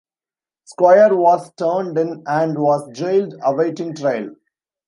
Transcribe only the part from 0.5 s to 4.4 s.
Squier was turned in and was jailed awaiting trial.